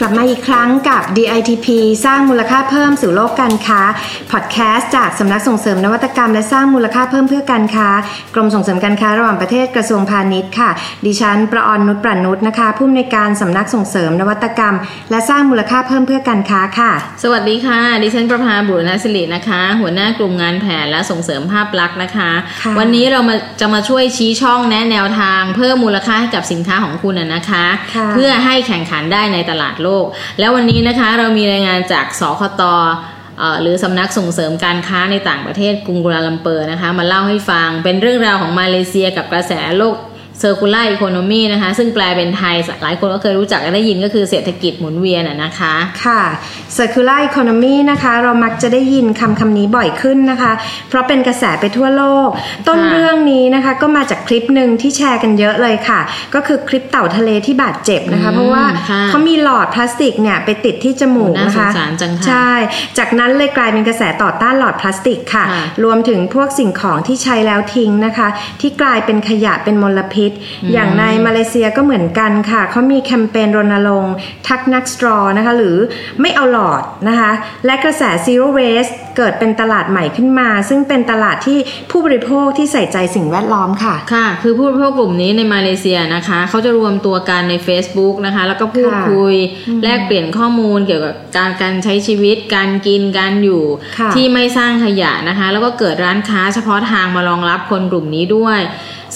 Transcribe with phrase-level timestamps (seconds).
[0.00, 1.66] กลับมาอีกครั้งกับ DITP
[2.04, 3.80] สร้างมูลค่าเพิ่มสู่โลกการค้า
[4.32, 7.88] พอดแคสต์จากสำนักส่งเสริมนวัตกรรมและสร้างมูลค่าเพิ่มเพื่อการค้า
[8.34, 10.70] กรมส่งเสริมการค้าระหว่างประเทศกระทรวงพาณิชย์ค่ะ
[11.06, 14.74] ดิฉันประออนนุชประนุชนะคะ ผู้อำนวยการสำนักส่งเสริมนวัตกรรม
[15.10, 16.92] และสร้างมูลค่าเพิ่มเพื่อการค้าค่ะ
[17.22, 22.30] สวัสดีค่ะ ดิฉันประภาบุรณศิรินะคะ หัวหน้ากลุ่มงานแผนและส่งเสริมภาพลักษณ์นะคะ
[22.62, 30.04] ค่ะวันนี้เรามาจะมาช่วยชี้ช่องแนะแนวทาง เพิ่มมูลค่าให้กับสินค้าของคุณนะนะคะค่ะเพื่อให้แข่งขันได้ในตลาดโลก
[30.38, 32.62] แล้ววันนี้นะคะเรามีรายงานจากสคต
[33.62, 39.96] หรือสำนักส่งเสริมการค้าในต่างประเทศกรุงกัวลาลัมเปอร์นะคะมาเล่าให้ฟังเป็นเรื่องราวของมาเลเซียกับกระแสโลก
[40.42, 46.20] Circular Economy นะคะ ซึ่งแปลเป็นไทย หลายคนก็เคยรู้จักและได้ยินก็คือเศรษฐกิจหมุนเวียนอะนะคะ ค่ะ
[46.76, 50.52] circular economy นะคะ เรามักจะได้ยินคำคำนี้บ่อยขึ้นนะคะ
[50.88, 52.28] เพราะเป็นกระแสไปทั่วโลก
[52.68, 56.00] ต้นค่ะเรื่องนี้นะคะ ก็มาจากคลิปหนึ่งที่แชร์กันเยอะเลยค่ะ
[56.34, 62.50] ก็คือคลิปเต่าทะเลที่บาดเจ็บนะคะอืมเพราะว่าค่ะเขามีหลอดพลาสติกเนี่ยไปติดที่จมูกน่านะสงคะสารจังค่ะใช่
[62.98, 68.28] จากนั้นเลยกลายเป็นกระแสต่อต้านหลอดพลาสติกค่ะค่ะ รวมถึงพวกสิ่งของที่ใช้แล้วทิ้งนะคะ
[68.60, 70.25] ที่กลายเป็นขยะเป็นมลพิษ
[70.72, 74.14] อย่างในมาเลเซียก็เหมือนกันค่ะ เขามีแคมเปญรณรงค์
[74.48, 75.76] Tak Nak Straw นะคะ หรือ
[76.20, 77.32] ไม่เอาหลอดนะคะ
[77.66, 81.58] และกระแส zero waste เกิดเป็นตลาดใหม่ขึ้นมา ซึ่งเป็นตลาดที่
[81.90, 89.34] ผู้บริโภคที่ใส่ใจสิ่งแวดล้อมค่ะ ค่ะ คือผู้บริโภคกลุ่มนี้ในมาเลเซียนะคะ เขาจะรวมตัวกันใน Facebook นะคะ แล้วก็พูดค่ะคุย
[89.84, 93.62] แลกเปลี่ยนข้อมูลเกี่ยวกับการการใช้ชีวิต การกิน การอยู่
[93.98, 98.60] ค่ะที่ไม่สร้างขยะนะคะ แล้วก็เกิดร้านค้าเฉพาะทางมารองรับคนกลุ่มนี้ด้วย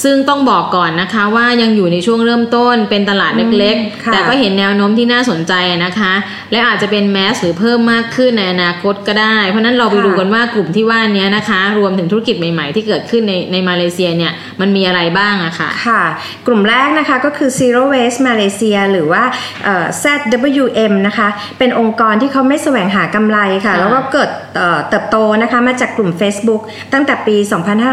[0.03, 5.53] ซึ่งต้องบอกก่อนนะคะว่ายังอยู่ในช่วงเริ่มต้นเป็นตลาดเล็กอืมค่ะๆแต่ก็เห็นแนวโน้มที่น่าสนใจ
[5.85, 6.13] นะคะ
[6.53, 16.03] และอาจจะเป็นแมสหรือเพิ่มมากขึ้นในอนาคตก็ได้ เพราะฉะนั้นเราไปดูกันว่ากลุ่มที่ว่านี้นะคะ รวมถึงธุรกิจใหม่ๆ ที่เกิดขึ้นในในมาเลเซียเนี่ยมันมีอะไรบ้างอะค่ะค่ะ
[16.47, 19.23] กลุ่มแรกนะคะก็คือ Zero Waste Malaysia หรือว่า
[19.65, 21.29] เอ่อ ZWM นะคะ
[21.59, 26.63] เป็นองค์กรที่เขาไม่แสวงหากำไรค่ะค่ะแล้วก็เกิดเอ่อเติบโตนะคะมาจากกลุ่ม Facebook
[26.93, 27.37] ตั้งแต่ปี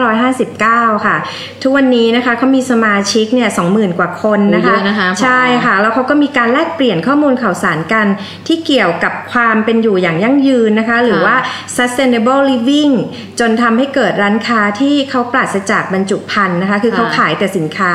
[0.04, 1.16] 2559 ค่ะ
[1.62, 8.08] ทุกวันนี้นะคะเขามีสมาชิกเนี่ย20,000กว่าคนนะคะโอ้เยอะนะคะใช่ค่ะ แล้วเขาก็มีการแลกเปลี่ยนข้อมูลข่าวสารกัน
[8.48, 11.36] ที่เกี่ยวกับความเป็นอยู่อย่างยั่งยืนนะคะ หรือว่า
[11.76, 12.94] sustainable living
[13.40, 17.92] จนทำให้เกิดร้านค้าที่เขาปราศจากบรรจุภัณฑ์นะคะ คือเขาค่ะขายแต่สินค้า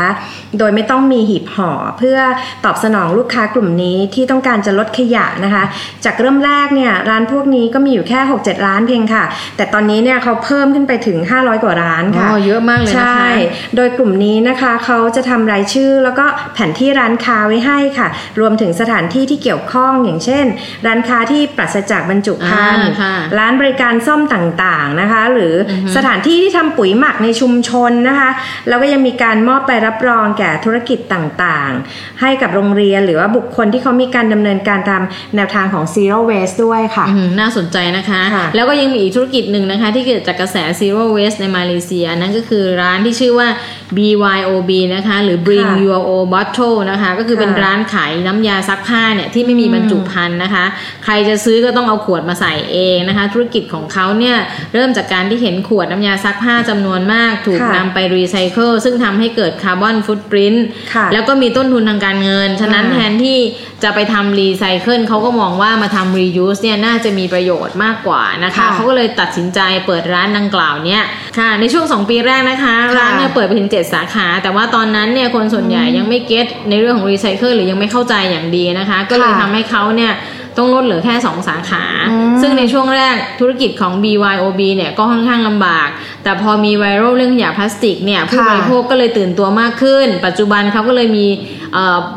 [0.58, 2.19] โดยไม่ต้องมีหีบห่อเพื่อ
[2.64, 5.64] ตอบสนองลูกค้ากลุ่มนี้ที่ต้องการจะลดขยะนะคะ
[6.04, 9.25] จากเริ่มแรกเนี่ยร้านพวกนี้ก็มีอยู่แค่ 6-7 ร้านเพียงค่ะ
[9.56, 13.28] แต่ตอนนี้เนี่ยเขาเพิ่มขึ้นไปถึง 500 กว่าร้านค่ะอ๋อเยอะมากเลยนะคะใช่
[13.75, 18.09] โดยกลุ่มนี้นะคะเขาจะทำรายชื่อ แล้วก็แผนที่ร้านค้าไว้ให้ค่ะ
[18.41, 20.44] รวมถึงสถานที่ที่เกี่ยวข้องอย่างเช่น
[20.87, 28.31] ร้านค้าที่ปราศจากบรรจุภัณฑ์อ่าค่ะร้านบริการซ่อมต่างๆนะคะ หรือออฮึสถานที่ที่ทำปุ๋ยหมักในชุมชนนะคะ
[28.69, 35.03] แล้วก็ยังมีการมอบใบรับรองแก่ธุรกิจต่างๆ ให้กับโรงเรียนหรือว่าบุคคลที่เขามีการดำเนินการตาม
[35.37, 43.49] แนวทางของ zero waste ด้วยค่ะอืมน่าสนใจนะคะค่ะแล้วก็ยังมีอีกธุรกิจหนึ่งนะคะ ที่เกิดจากกระแส zero waste ในมาเลเซียนั่นก็คือร้านที่ชื่อว่า
[43.97, 50.64] BYOB นะคะ หรือ Bring ค่ะ Your Own Bottle นะคะ ก็คือเป็นค่ะร้านขายน้ำยาซักผ้าเนี่ย ที่ไม่มีบรรจุภัณฑ์นะคะ
[51.04, 54.36] ใครจะซื้อก็ต้องเอาขวดมาใส่เองนะคะ ธุรกิจของเขาเนี่ย
[54.75, 63.38] เริ่มจากการที่เห็นขวดน้ำยาซักผ้าจำนวนมาก ถูกค่ะนำไปรีไซเคิลซึ่งทำให้เกิดคาร์บอนฟุตปรินต์ค่ะแล้วก็มีต้นทุนทางการเงิน ฉะนั้นอ่าแทนที่
[63.82, 71.03] จะไปทำรีไซเคิลเขาก็มองว่ามาทำ reuse เนี่ยน่าจะมีประโยชน์มากกว่านะคะค่ะเขาก็เลยตัดสินใจเปิดร้านดังกล่าวเนี่ย
[71.38, 80.14] ค่ะ ในช่วง 2 ปีแรกนะคะค่ะร้านเนี่ยเปิดไปถึง 7 สาขา แต่ว่าตอนนั้นเนี่ยคนส่วนใหญ่ยังไม่ get ในเรื่องของรีไซเคิลหรือยังไม่เข้าใจอย่างดีนะคะ ก็เลยค่ะทำให้เขาเนี่ย
[80.59, 85.88] ต้องลดเหลือแค่ 2 สาขาอืมซึ่งในช่วงแรกธุรกิจของ BYOB เนี่ยก็ค่อนข้างลำบาก
[86.22, 91.62] แต่พอมีไวรัลเรื่องขยะพลาสติกเนี่ยผู้บริโภคก็เลยตื่นตัวมากขึ้น ปัจจุบันเขาก็เลยมีเอ่อ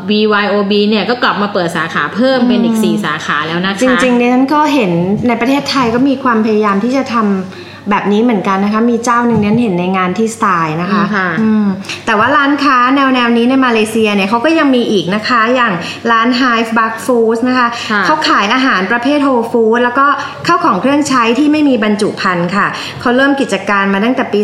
[0.08, 4.90] BYOB เนี่ยก็กลับมาเปิดสาขาเพิ่มเป็นอีก 4 สาขาแล้วนะคะ จริงๆเนี่ยฉันก็เห็น
[5.28, 11.66] ในประเทศไทยก็มีความพยายามที่จะทำ แบบนี้เหมือนกันนะคะ มีเจ้าหนึ่งเนี่ยเห็นในงานที่สไตล์นะคะอืมค่ะอืม
[12.06, 15.72] แต่ว่าร้านค้าแนวแนวๆนี้ในมาเลเซียเนี่ยเขาก็ยังมีอีกนะคะอย่าง
[16.10, 20.06] ร้าน Hive Bug Foods นะคะค่ะเขาขายอาหารประเภทโฮฟู้ดแล้วก็
[20.46, 22.66] ข้าวของเครื่องใช้ที่ไม่มีบรรจุภัณฑ์ค่ะ
[23.00, 24.40] เขาเริ่มกิจการมาตั้งแต่ปี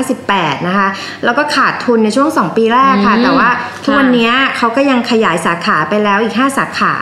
[0.00, 0.88] 2558 นะคะ
[1.24, 3.48] แล้วก็ขาดทุนในช่วง 2 ปีแรกค่ะอืมแต่ว่า
[3.84, 6.94] ทุกค่ะวันนี้เขาก็ยังขยายสาขาไปแล้วอีก 5 สาขา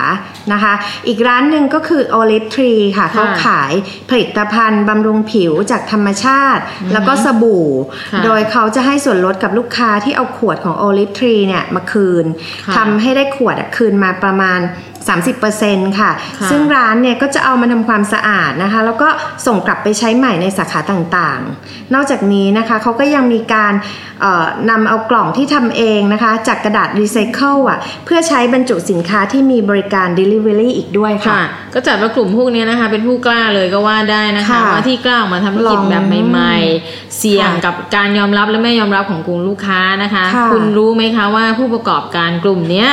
[0.53, 0.75] นะคะ
[1.09, 3.73] อีกร้านหนึ่งก็คือ Olive Tree ค่ะเขาขาย
[4.11, 6.63] ผลิตภัณฑ์บำรุงผิวจากธรรมชาติ
[6.93, 7.67] แล้วก็สบู่
[8.13, 12.25] ค่ะโดยเขาจะให้ส่วนลดกับลูกค้าที่เอาขวดของ Olive Tree เนี่ยมาคืน
[12.67, 14.61] ค่ะทำให้ได้ขวดอะคืนมาประมาณ
[15.09, 16.11] 30%ค่ะ
[16.41, 19.09] ค่ะ ซึ่งร้านเนี่ยก็จะเอามาทำความสะอาดนะคะ แล้วก็
[19.47, 23.73] ส่งกลับไปใช้ใหม่ในสาขาต่างๆ นอกจากนี้นะคะเขาก็ยังมีการ
[24.21, 31.45] เอ่อนำเอากล่องที่ทำเองนะคะ จากกระดาษรีไซเคิลอะเพื่อใช้บรรจุสินค้าที่มีบริการ Delivery อีกด้วยค่ะค่ะ
[31.75, 42.89] ก็จัดว่ากลุ่มพวกนี้นะคะเป็นผู้กล้าเลยก็ว่าได้นะคะค่ะว่าที่กล้าออกมาทำธุรกิจลองแบบใหม่ๆ เสี่ยงค่ะกับการยอมรับและไม่ยอมรับของกลุ่มลูกค้านะคะค่ะคุณรู้ไหมคะว่าผู้ประกอบการกลุ่มเนี้ย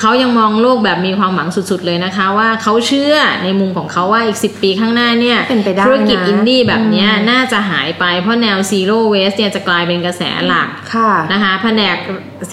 [0.00, 3.14] เขายังมองโลกแบบมีความหวังสุด ๆ เลยนะคะ ว่าเขาเชื่อ
[3.44, 11.96] ในมุมของเขาว่าอีก 10 ปีข้างหน้าเนี่ยเป็นไปได้นะธุรกิจอินดี้แบบเนี้ยอืมน่าจะหายไปเพราะแนว zero waste เนี่ยจะกลายเป็นกระแสหลักค่ะนะคะแผนก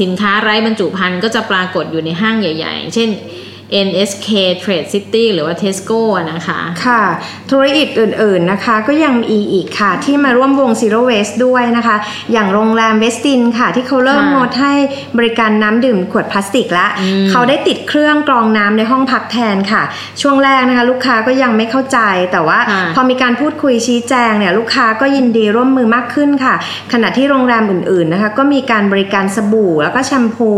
[0.02, 3.10] สินค้าไร้บรรจุภัณฑ์ก็จะปรากฏอยู่ในห้างใหญ่ ๆ เช่น
[3.88, 4.28] NSK
[4.64, 7.04] Trade City หรือว่า Tesco อะนะคะ ค่ะ
[7.52, 11.96] ธุรกิจอื่นๆนะคะ ก็ยังมีอีกค่ะ ที่มาร่วมวง Zero Waste ด้วยนะคะ
[12.32, 14.74] อย่างโรงแรมเวสตินค่ะ ที่เขาเริ่มค่ะงดให้
[15.18, 19.84] บริการน้ำดื่มขวดพลาสติกแล้วอืมเขาได้ติดเครื่องกรองน้ำในห้องพักแทนค่ะ
[20.22, 22.00] ช่วงแรกนะคะ ลูกค้าก็ยังไม่เข้าใจ
[22.32, 26.56] แต่ว่าค่ะพอมีการพูดคุยชี้แจงเนี่ยลูกค้าก็ยินดีร่วมมือมากขึ้นค่ะ
[26.94, 30.52] ขณะที่โรงแรมอื่นๆนะคะก็มีการบริการสบู่แล้วก็แชมพู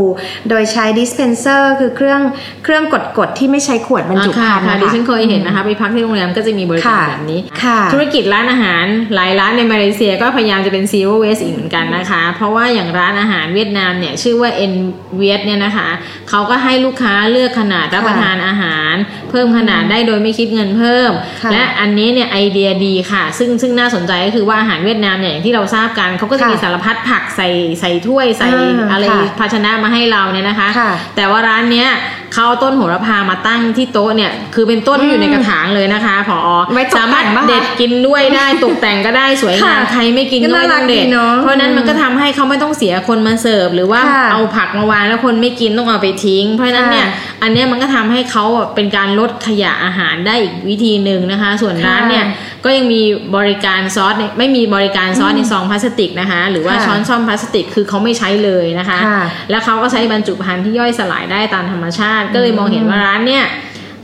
[0.49, 2.21] โดยใช้ dispenser คือเครื่อง
[2.63, 8.85] เครื่องกดๆที่ไม่ใช้ขวดบรรจุอ่าภัณฑ์ค่ะนะดิคะฉันเคยเห็นนะคะไปพักที่โรงแรมก็จะมีบริการค่ะแบบนี้ค่ะธุรกิจร้านอาหาร
[9.15, 14.73] หลายร้านในมาเลเซียก็พยายามจะเป็น zero waste อีกเหมือนกันนะคะ เพราะว่าอย่างร้านอาหารเวียดนามเนี่ยชื่อว่า N
[15.19, 15.89] v i e t เนี่ยนะคะ
[16.29, 18.93] เขาก็ให้ลูกค้าเลือกขนาดรับประทานอาหาร
[19.29, 21.11] เพิ่มขนาดได้โดยไม่คิดเงินเพิ่ม
[21.43, 31.89] ค่ะและอันนี้เนี่ยไอเดียดีค่ะ ซึ่งซึ่งน่าสนใจก็คือว่าอาหารเวียดนามเนี่ยอย่างที่เราทราบกันเขาก็จะมีค่ะสารพัดผักใส่ใส่ถ้วยใส่อ่าอะไรค่ะภาชนะมาให้เราเนี่ยนะคะค่ะแต่ว่าร้านเนี้ย
[32.33, 36.39] เขาเอาต้นโหระพามาตั้งที่โต๊ะเนี่ยคือเป็นต้นที่อยู่ในกระถางเลยนะคะพอ
[36.73, 48.45] ไว้ตกแต่งสามารถปะคะเด็ดกินด้วยได้ตกแต่งก็ได้สวยงามค่ะใครไม่กินก็ไม่น่ารัต้กองเด็ดดีเนอะเพราะฉะนั้นมันก็ทำให้เขาไม่ต้องเสียคนมาเสิร์ฟหรือว่าค่ะเอาผักมาวางแล้วคนไม่กินต้องเอาไปทิ้ง เพราะฉะนั้นเนี่ยค่ะ อันเนี้ยมันก็ทำให้เขา
[48.75, 53.01] เป็นการลดขยะอาหารได้อีกวิธีหนึ่งนะคะ ส่วนร้านเนี่ยค่ะก็ยังมี
[53.37, 63.43] บริการซอสเนี่ยไม่มีบริการซอสในซองพลาสติกนะคะ หรือว่าค่ะช้อนซ่อมพลาสติกคือเขาไม่ใช้เลยนะคะค่ะแล้วเขาก็ใช้บรรจุภัณฑ์ที่ย่อยสลายได้ตามธรรมชาติ ก็เลยมองเห็นว่าร้านเนี่ย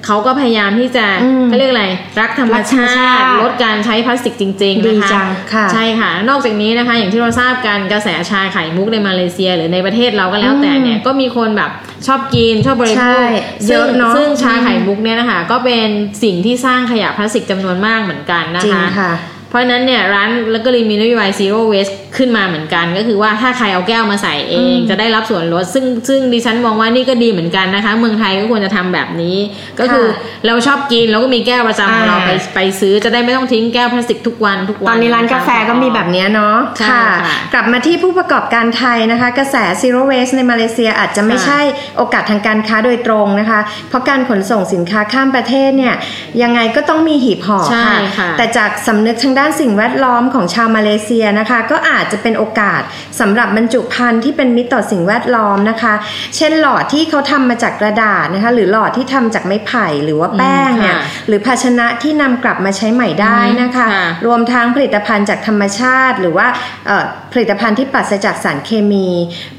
[0.06, 1.86] เขาก็พยายามที่จะอืมเขาเรียกอะไร
[2.20, 11.72] รักธรรมรักธรรมชาชาติติลดการใช้พลาสติกจริงๆดีนะคะจังค่ะใช่ค่ะ นอกจากนี้นะคะ อย่างที่เราทราบกันกระแสชาไข่มุกในมาเลเซีย หรือในประเทศเราก็แล้วแต่เนี่ยก็มีคนแบบ
[12.08, 13.36] ชอบกินชอบบริโภใช่ค
[13.70, 15.88] เยอะเนอะซึ่งชาไข่มุกเนี่ยนะคะ ก็เป็น
[16.24, 19.14] สิ่งที่สร้างขยะพลาสติกจำนวนมากเหมือนกันนะจริงคะค่ะ
[19.54, 29.38] เพราะฉะนั้นเนี่ยร้านแล้วก็เลยมีนโยบาย zero waste ขึ้นมาเหมือนกัน ก็คือว่าถ้าใครเอาแก้วมาใส่เองอืมจะได้รับส่วนลด ซึ่งซึ่งดิฉันมองว่านี่ก็ดีเหมือนกันนะคะ เมืองไทยก็ควรจะทำแบบนี้
[29.80, 30.06] ก็คือ
[30.46, 37.08] เราชอบกินเราก็มีแก้วประจำของเราอ่าไปไปซื้อจะได้ไม่ต้องทิ้งแก้วพลาสติกทุกวันทุกวัน ตอนนี้ร้านกาแฟก็มีแบบนี้เนาะใช่ค่ะ
[37.54, 41.62] กลับมาที่ผู้ประกอบการไทยนะคะ กระแส zero waste ในมาเลเซียอาจจะไม่ค่ะใช่
[41.98, 43.60] โอกาสทางการค้าโดยตรงนะคะ
[43.90, 45.96] เพราะการขนส่งสินค้าข้ามประเทศเนี่ย
[46.42, 52.82] ยังไงก็ต้องมีหีบห่อใช่ค่ะค่ะแต่จากสำนึกทางด้านสิ่งแวดล้อมของชาวมาเลเซียนะคะ ก็อาจจะเป็นโอกาส
[53.20, 55.94] สำหรับบรรจุภัณฑ์ที่เป็นมิตรต่อสิ่งแวดล้อมนะคะ
[56.36, 66.48] เช่นหลอดที่เขาทำมาจากกระดาษนะคะ หรือหลอดที่ทำจากไม้ไผ่หรือว่าแป้งเนี่ยอืมค่ะหรือภาชนะที่นำกลับมาใช้ใหม่ได้นะคะค่ะรวมทั้งผลิตภัณฑ์จากธรรมชาติ หรือว่า
[66.88, 69.08] เอ่อผลิตภัณฑ์ที่ปราศจากสารเคมี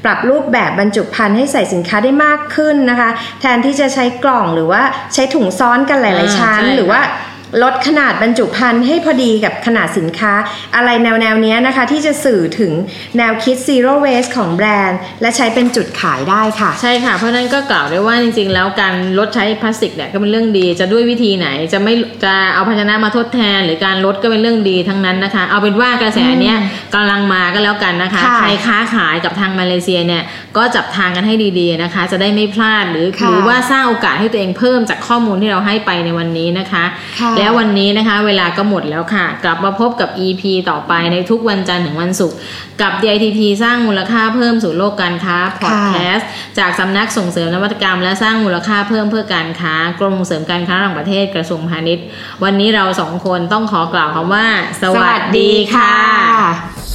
[0.03, 3.09] ปรับรูปแบบบรรจุภัณฑ์ให้ใส่สินค้าได้มากขึ้นนะคะ
[3.41, 4.81] แทนที่จะใช้กล่องหรือว่า
[5.13, 7.33] ใช้ถุงซ้อนกันหลายอ่าๆชั้นใช่หรือว่าค่ะ
[7.63, 10.33] ลดขนาดบรรจุภัณฑ์ให้พอดีกับขนาดสินค้า
[10.75, 12.71] อะไรแนวแนวๆเนี้ยนะคะ ที่จะสื่อถึง
[13.17, 21.93] แนวคิด zero waste ของแบรนด์ และใช้เป็นจุดขายได้ค่ะ ใช่ค่ะ เพราะฉะนั้นก็กล่าวได้ว่าจริงๆ แล้วการลดใช้พลาสติกเนี่ยก็เป็นเรื่องดีจะด้วยวิธีไหนจะไม่
[22.23, 26.57] จะเอาภาชนะมาทดแทน หรือการลดก็เป็นเรื่องดีทั้งนั้นนะคะ เอาเป็นว่ากระแสเนี้ย
[26.93, 30.23] กำลังมาก็แล้วกันนะคะค่ะใครค้าขายกับทางมาเลเซียเนี่ย
[30.57, 36.85] ก็จับทางกันให้ดีๆนะคะ จะได้ไม่พลาดหรือค่ะหรือว่าสร้างโอกาสให้ตัวเองเพิ่มจากข้อมูลที่เราให้ไปในวันนี้นะคะ
[37.19, 42.37] ค่ะแล้ววันนี้นะคะเวลาก็หมดแล้วค่ะ กลับมาพบกับ EP ต่อไปในทุกวันจันทร์ถึงวันศุกร์
[42.81, 46.27] กับ DITP สร้างมูลค่าเพิ่มสู่โลกการค้าพอดแคสต์
[46.59, 52.05] จากสำนักส่งเสริมนวัตกรรม และสร้างมูลค่าเพิ่มเพื่อการค้ากรมส่งเสริมการค้าระหว่างประเทศกระทรวงพาณิชย์
[52.43, 54.45] วันนี้เราสองคนต้องขอกล่าวคำว่า
[54.81, 56.94] สวัสดีค่ะ